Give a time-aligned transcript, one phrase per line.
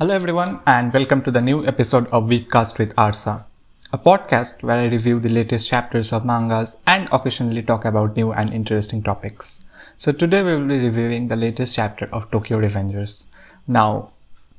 [0.00, 3.42] Hello, everyone, and welcome to the new episode of Weekcast with Arsa,
[3.92, 8.30] a podcast where I review the latest chapters of mangas and occasionally talk about new
[8.30, 9.64] and interesting topics.
[9.96, 13.24] So, today we will be reviewing the latest chapter of Tokyo Revengers.
[13.66, 14.10] Now,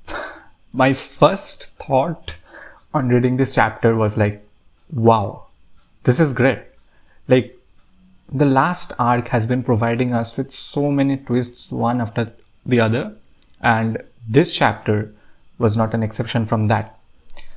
[0.74, 2.34] my first thought
[2.94, 4.46] on reading this chapter was like,
[4.92, 5.46] wow,
[6.04, 6.60] this is great.
[7.30, 7.58] Like,
[8.30, 12.34] the last arc has been providing us with so many twists one after
[12.66, 13.14] the other,
[13.62, 15.14] and this chapter
[15.60, 16.98] was not an exception from that.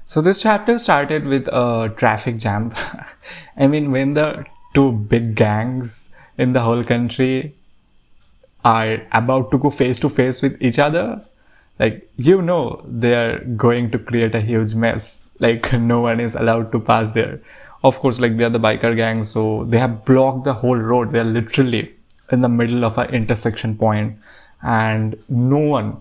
[0.04, 2.74] So this chapter started with a traffic jam.
[3.56, 4.44] I mean, when the
[4.74, 7.54] two big gangs in the whole country
[8.64, 11.24] are about to go face to face with each other,
[11.78, 15.20] like you know they are going to create a huge mess.
[15.38, 17.41] Like no one is allowed to pass there.
[17.84, 21.12] Of course, like they are the biker gang, so they have blocked the whole road.
[21.12, 21.94] They are literally
[22.30, 24.16] in the middle of an intersection point,
[24.62, 25.96] and no one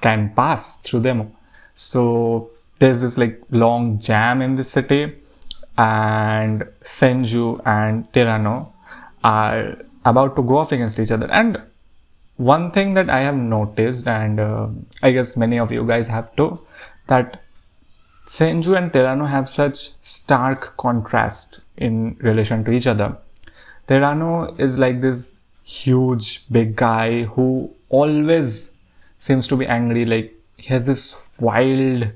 [0.00, 1.32] can pass through them.
[1.74, 5.14] So there's this like long jam in the city,
[5.78, 8.72] and Senju and Terano
[9.24, 11.30] are about to go off against each other.
[11.30, 11.60] And
[12.36, 14.68] one thing that I have noticed, and uh,
[15.02, 16.60] I guess many of you guys have too,
[17.08, 17.42] that
[18.26, 23.16] Senju and Terano have such stark contrast in relation to each other.
[23.88, 28.72] Terano is like this huge big guy who always
[29.26, 32.08] seems to be angry like he has this wild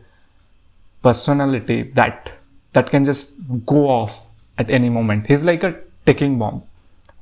[1.03, 2.33] personality that
[2.73, 3.33] that can just
[3.67, 4.27] go off
[4.59, 5.27] at any moment.
[5.27, 5.75] He's like a
[6.07, 6.63] ticking bomb.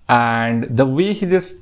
[0.09, 1.55] And the way he just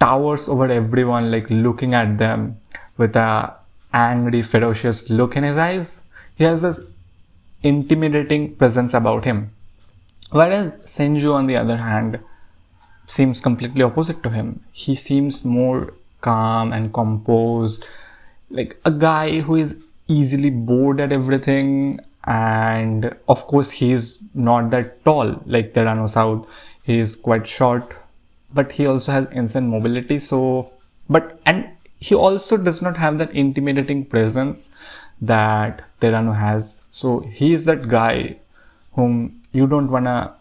[0.00, 2.56] towers over everyone like looking at them
[2.96, 3.54] with a
[3.92, 6.02] angry ferocious look in his eyes
[6.36, 6.80] he has this
[7.62, 9.52] intimidating presence about him.
[10.30, 12.18] Whereas senju on the other hand
[13.06, 14.64] seems completely opposite to him.
[14.72, 17.84] He seems more calm and composed.
[18.50, 19.76] Like a guy who is
[20.08, 26.46] easily bored at everything and of course he's not that tall like Terano South
[26.84, 27.94] he is quite short
[28.54, 30.70] but he also has insane mobility so
[31.08, 31.68] but and
[32.02, 34.68] he also does not have that intimidating presence
[35.20, 36.80] that Terano has.
[36.90, 38.36] So he is that guy
[38.94, 40.34] whom you don't wanna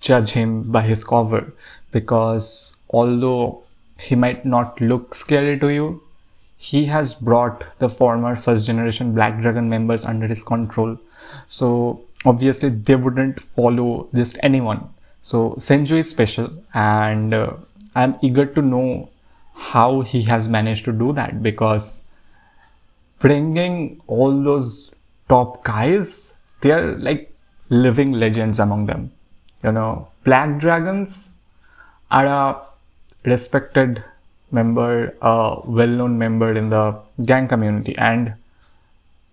[0.00, 1.52] judge him by his cover
[1.90, 3.63] because although
[4.04, 5.86] he might not look scary to you
[6.64, 10.96] he has brought the former first generation Black Dragon members under his control.
[11.46, 14.88] So obviously they wouldn't follow just anyone.
[15.20, 17.52] So Senju is special and uh,
[17.94, 19.10] I'm eager to know
[19.54, 22.00] how he has managed to do that because
[23.18, 24.92] bringing all those
[25.28, 26.32] top guys,
[26.62, 27.30] they are like
[27.68, 29.12] living legends among them.
[29.62, 31.32] You know, Black Dragons
[32.10, 32.62] are a
[33.24, 34.02] respected
[34.50, 38.34] member, a well-known member in the gang community, and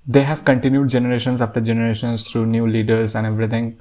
[0.08, 3.80] they have continued generations after generations through new leaders and everything.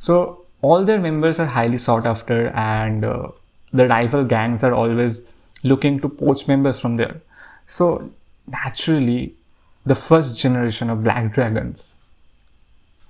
[0.00, 3.28] So all their members are highly sought after, and uh,
[3.72, 5.22] the rival gangs are always
[5.62, 7.20] looking to poach members from there.
[7.66, 8.10] So
[8.46, 9.34] naturally,
[9.86, 11.94] the first generation of Black Dragons,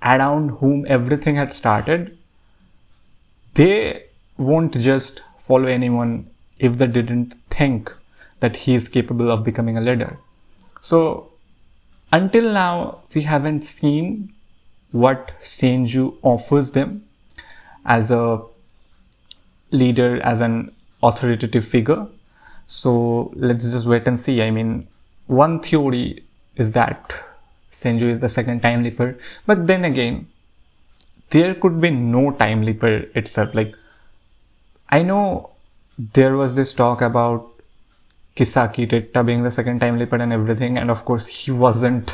[0.01, 2.17] around whom everything had started,
[3.55, 4.05] they
[4.37, 6.29] won't just follow anyone
[6.63, 7.93] if they didn't think
[8.39, 10.17] that he is capable of becoming a leader.
[10.79, 11.29] So
[12.11, 14.33] until now, we haven't seen
[14.91, 17.05] what Senju offers them
[17.85, 18.41] as a
[19.71, 20.71] leader, as an
[21.01, 22.07] authoritative figure.
[22.67, 24.41] So let's just wait and see.
[24.41, 24.87] I mean,
[25.27, 26.23] one theory
[26.55, 27.13] is that
[27.71, 30.27] Senju is the second time leaper, but then again,
[31.31, 33.55] there could be no time leaper itself.
[33.55, 33.73] Like,
[34.89, 35.52] I know
[35.97, 37.49] there was this talk about
[38.35, 42.13] Kisaki Tetta being the second time leaper and everything, and of course he wasn't.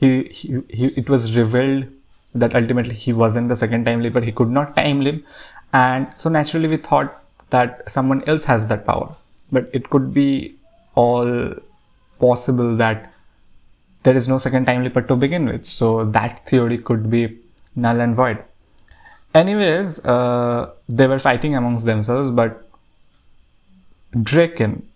[0.00, 1.86] He, he, he it was revealed
[2.34, 4.20] that ultimately he wasn't the second time leaper.
[4.20, 5.24] He could not time leap,
[5.72, 9.14] and so naturally we thought that someone else has that power.
[9.52, 10.56] But it could be
[10.96, 11.54] all
[12.18, 13.12] possible that
[14.02, 15.64] there is no second time leaper to begin with.
[15.66, 17.38] So that theory could be
[17.76, 18.42] null and void.
[19.34, 22.68] Anyways, uh, they were fighting amongst themselves, but
[24.22, 24.86] Draken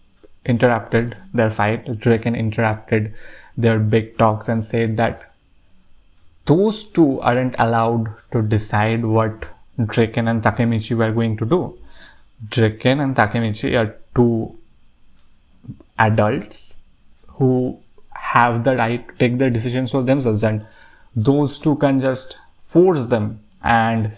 [0.46, 1.98] interrupted their fight.
[1.98, 3.14] Draken interrupted
[3.56, 5.32] their big talks and said that
[6.46, 9.46] those two aren't allowed to decide what
[9.84, 11.78] Draken and Takemichi were going to do.
[12.48, 14.56] Draken and Takemichi are two
[15.98, 16.76] adults
[17.26, 17.78] who
[18.14, 20.66] have the right to take their decisions for themselves, and
[21.14, 24.16] those two can just force them and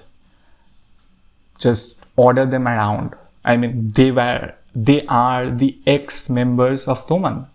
[1.58, 3.14] just order them around.
[3.44, 7.46] I mean, they were they are the ex members of Toman.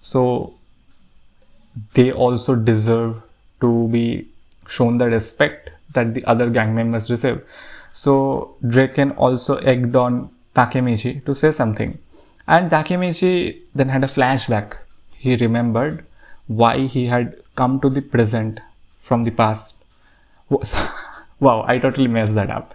[0.00, 0.54] So
[1.94, 3.22] they also deserve
[3.60, 4.28] to be
[4.66, 7.42] shown the respect that the other gang members receive.
[7.92, 11.98] So Draken also egged on Takemichi to say something.
[12.46, 14.76] And Takemichi then had a flashback.
[15.12, 16.04] He remembered
[16.46, 18.60] why he had come to the present
[19.00, 19.74] from the past.
[21.40, 22.74] wow, I totally messed that up.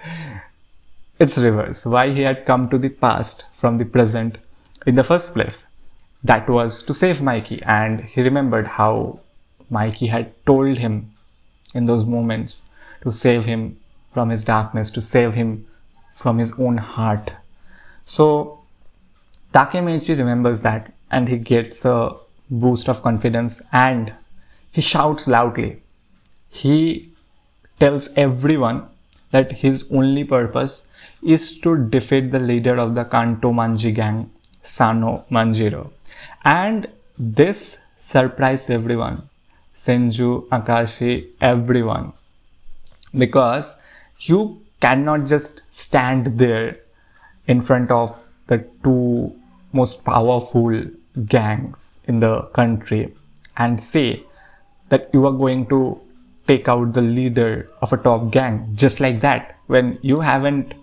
[1.19, 1.83] It's reverse.
[1.85, 4.37] Why he had come to the past from the present
[4.85, 5.65] in the first place.
[6.23, 9.19] That was to save Mikey, and he remembered how
[9.69, 11.11] Mikey had told him
[11.73, 12.61] in those moments
[13.01, 13.79] to save him
[14.13, 15.65] from his darkness, to save him
[16.15, 17.31] from his own heart.
[18.05, 18.59] So
[19.53, 22.15] Takemichi remembers that and he gets a
[22.49, 24.13] boost of confidence and
[24.71, 25.81] he shouts loudly.
[26.49, 27.11] He
[27.79, 28.87] tells everyone
[29.31, 30.83] that his only purpose
[31.23, 34.29] is to defeat the leader of the Kanto Manji gang,
[34.61, 35.91] Sano Manjiro.
[36.43, 36.87] And
[37.17, 39.29] this surprised everyone.
[39.75, 42.13] Senju, Akashi, everyone.
[43.17, 43.75] Because
[44.19, 46.77] you cannot just stand there
[47.47, 48.17] in front of
[48.47, 49.33] the two
[49.73, 50.83] most powerful
[51.25, 53.13] gangs in the country
[53.57, 54.23] and say
[54.89, 55.99] that you are going to
[56.47, 60.73] take out the leader of a top gang just like that when you haven't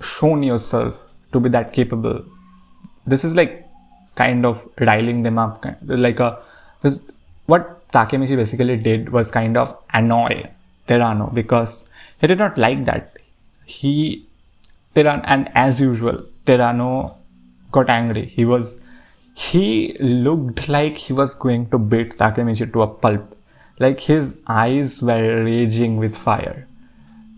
[0.00, 0.94] shown yourself
[1.32, 2.24] to be that capable.
[3.06, 3.64] This is like
[4.14, 6.42] kind of riling them up like a
[6.82, 7.00] this
[7.46, 10.44] what takemichi basically did was kind of annoy
[10.88, 11.86] terano because
[12.20, 13.16] he did not like that.
[13.64, 14.28] He
[14.98, 17.14] Terano, and as usual terano
[17.70, 18.26] got angry.
[18.26, 18.80] He was
[19.34, 23.36] he looked like he was going to beat takemichi to a pulp.
[23.78, 26.66] Like his eyes were raging with fire.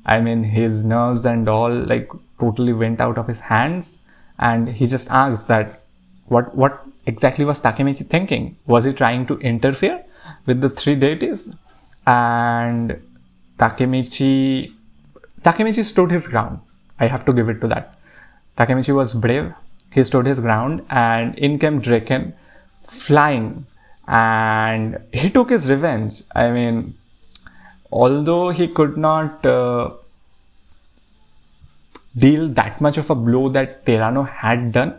[0.07, 2.09] I mean his nerves and all like
[2.41, 3.99] totally went out of his hands
[4.39, 5.83] and he just asks that
[6.27, 8.57] what what exactly was takemichi thinking?
[8.67, 10.03] Was he trying to interfere
[10.47, 11.51] with the three deities?
[12.07, 13.01] And
[13.59, 14.73] takemichi
[15.43, 16.61] takemichi stood his ground.
[16.99, 17.97] I have to give it to that.
[18.57, 19.53] Takemichi was brave.
[19.93, 22.35] He stood his ground and in came draken
[22.81, 23.67] flying
[24.07, 26.23] and he took his revenge.
[26.35, 26.95] I mean,
[27.91, 29.91] although he could not uh,
[32.17, 34.99] deal that much of a blow that Terano had done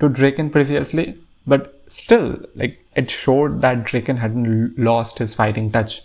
[0.00, 6.02] to Draken previously, but still, like it showed that Draken hadn't lost his fighting touch,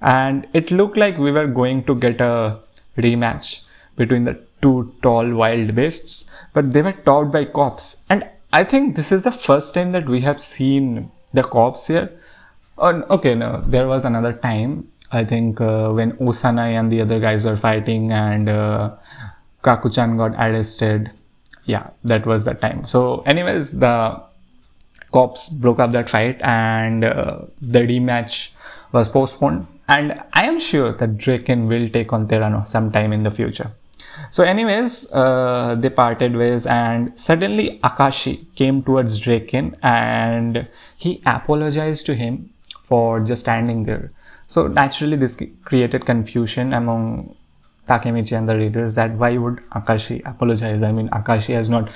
[0.00, 2.58] and it looked like we were going to get a
[2.96, 3.62] rematch
[3.96, 8.94] between the two tall wild beasts, but they were topped by cops, and I think
[8.94, 12.12] this is the first time that we have seen the cops here.
[12.78, 14.88] Okay, no, there was another time.
[15.10, 18.90] I think uh, when Osanai and the other guys were fighting and uh,
[19.64, 21.10] Kakuchan got arrested.
[21.64, 22.84] Yeah, that was the time.
[22.84, 24.22] So, anyways, the
[25.12, 28.50] cops broke up that fight and uh, the rematch
[28.92, 29.66] was postponed.
[29.88, 33.70] And I am sure that Draken will take on Terano sometime in the future.
[34.30, 42.06] So, anyways, uh, they parted ways, and suddenly Akashi came towards Draken and he apologized
[42.06, 42.50] to him
[42.82, 44.12] for just standing there.
[44.46, 47.34] So, naturally, this created confusion among
[47.88, 50.82] Takemichi and the readers that why would Akashi apologize?
[50.82, 51.90] I mean, Akashi has not,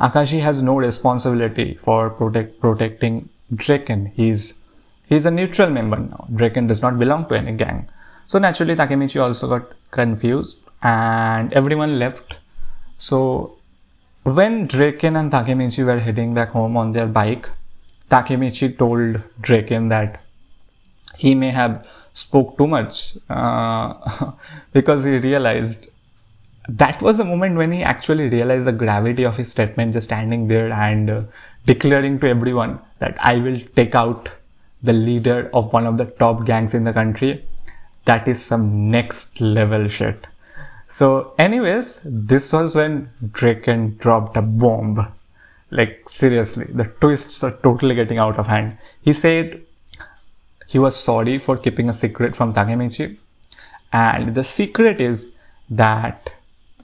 [0.00, 4.06] Akashi has no responsibility for protect protecting Draken.
[4.14, 4.54] He's
[5.06, 6.26] he's a neutral member now.
[6.34, 7.88] Draken does not belong to any gang.
[8.26, 12.34] So naturally, Takemichi also got confused and everyone left.
[12.98, 13.56] So
[14.24, 17.48] when Draken and Takemichi were heading back home on their bike,
[18.10, 20.20] Takemichi told Draken that
[21.18, 24.32] he may have spoke too much uh,
[24.72, 25.90] because he realized
[26.68, 30.48] that was the moment when he actually realized the gravity of his statement just standing
[30.48, 31.22] there and uh,
[31.66, 34.28] declaring to everyone that I will take out
[34.82, 37.44] the leader of one of the top gangs in the country.
[38.04, 40.26] That is some next level shit.
[40.88, 45.12] So, anyways, this was when Draken dropped a bomb.
[45.70, 48.78] Like, seriously, the twists are totally getting out of hand.
[49.02, 49.62] He said
[50.68, 53.16] he was sorry for keeping a secret from Takemichi,
[53.92, 55.28] and the secret is
[55.70, 56.32] that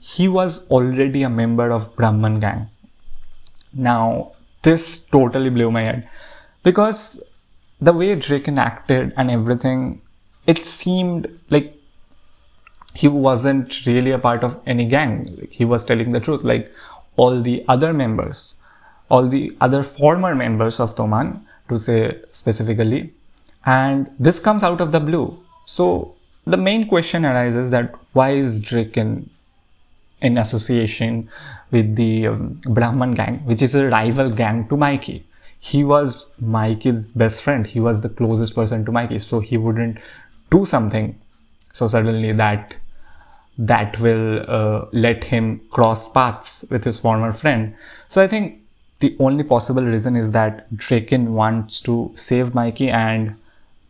[0.00, 2.68] he was already a member of Brahman gang.
[3.74, 6.08] Now, this totally blew my head
[6.62, 7.22] because
[7.80, 10.00] the way Draken acted and everything,
[10.46, 11.74] it seemed like
[12.94, 15.36] he wasn't really a part of any gang.
[15.38, 16.42] Like, he was telling the truth.
[16.42, 16.72] Like
[17.16, 18.54] all the other members,
[19.10, 23.12] all the other former members of Toman, to say specifically.
[23.66, 25.38] And this comes out of the blue.
[25.64, 26.14] So
[26.47, 29.30] the main question arises that why is Draken
[30.21, 31.28] in association
[31.71, 35.25] with the um, Brahman gang, which is a rival gang to Mikey?
[35.64, 37.66] he was Mikey's best friend.
[37.66, 39.97] He was the closest person to Mikey, so he wouldn't
[40.50, 41.18] do something
[41.73, 42.75] so suddenly that
[43.56, 47.75] that will uh, let him cross paths with his former friend.
[48.11, 48.61] So I think
[48.99, 53.35] the only possible reason is that Draken wants to save Mikey and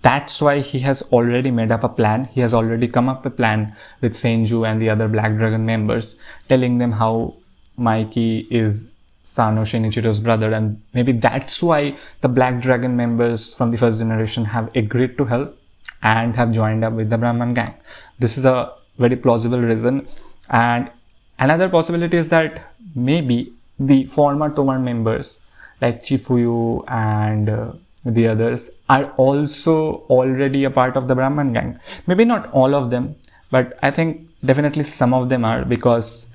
[0.05, 2.27] that's why he has already made up a plan.
[2.27, 6.17] He has already come up a plan with Senju and the other Black Dragon members,
[6.49, 7.37] telling them how
[7.77, 8.89] Mikey is
[9.23, 14.45] Sano Shinichiro's brother, and maybe that's why the Black Dragon members from the first generation
[14.45, 15.59] have agreed to help
[16.03, 17.75] and have joined up with the Brahman gang.
[18.19, 20.07] This is a very plausible reason,
[20.51, 20.91] and
[21.39, 25.41] another possibility is that maybe the former Toman members
[25.81, 27.73] like Chifuyu and uh,
[28.05, 31.79] the others are also already a part of the Brahman gang.
[32.07, 33.17] Maybe not all of them,
[33.51, 36.27] but I think definitely some of them are because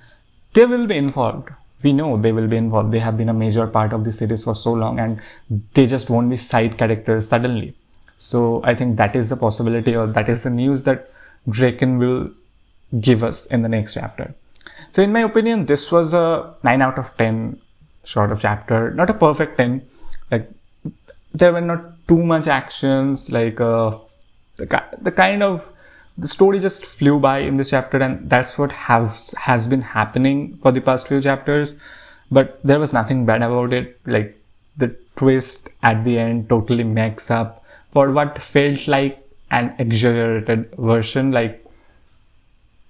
[0.53, 1.49] they will be involved.
[1.83, 2.91] We know they will be involved.
[2.91, 5.21] They have been a major part of the series for so long and
[5.73, 7.75] they just won't be side characters suddenly.
[8.17, 11.11] So I think that is the possibility or that is the news that
[11.49, 12.31] Draken will
[12.99, 14.33] give us in the next chapter.
[14.91, 17.61] So in my opinion, this was a 9 out of 10
[18.03, 18.91] sort of chapter.
[18.91, 19.81] Not a perfect 10.
[20.31, 20.51] Like
[21.33, 23.97] there were not too much actions like uh,
[24.57, 25.71] the, the kind of
[26.17, 30.57] the story just flew by in this chapter and that's what has has been happening
[30.61, 31.75] for the past few chapters
[32.29, 34.35] but there was nothing bad about it like
[34.77, 41.31] the twist at the end totally makes up for what felt like an exaggerated version
[41.31, 41.65] like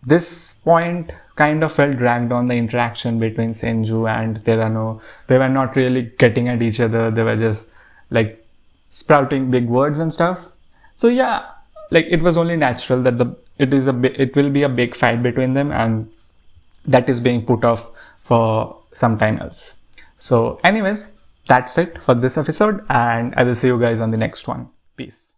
[0.05, 5.01] this point kind of felt dragged on the interaction between Senju and Terano.
[5.27, 7.11] They were not really getting at each other.
[7.11, 7.67] They were just
[8.09, 8.45] like
[8.89, 10.39] sprouting big words and stuff.
[10.95, 11.45] So yeah,
[11.91, 14.95] like it was only natural that the it is a it will be a big
[14.95, 16.09] fight between them and
[16.85, 19.73] that is being put off for some time else.
[20.17, 21.11] So anyways,
[21.47, 24.69] that's it for this episode and I will see you guys on the next one.
[24.95, 25.33] Peace.